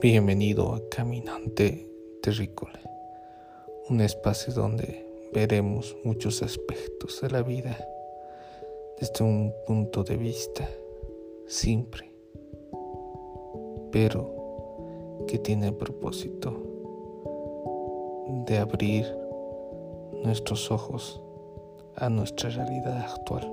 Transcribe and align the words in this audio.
Bienvenido 0.00 0.74
a 0.74 0.88
Caminante 0.88 1.90
Terrícola, 2.22 2.80
un 3.88 4.00
espacio 4.00 4.54
donde 4.54 5.04
veremos 5.34 5.96
muchos 6.04 6.40
aspectos 6.40 7.20
de 7.20 7.30
la 7.30 7.42
vida 7.42 7.76
desde 9.00 9.24
un 9.24 9.52
punto 9.66 10.04
de 10.04 10.16
vista 10.16 10.70
simple, 11.48 12.12
pero 13.90 15.24
que 15.26 15.40
tiene 15.40 15.66
el 15.66 15.74
propósito 15.74 16.62
de 18.46 18.56
abrir 18.56 19.04
nuestros 20.22 20.70
ojos 20.70 21.20
a 21.96 22.08
nuestra 22.08 22.50
realidad 22.50 23.00
actual. 23.00 23.52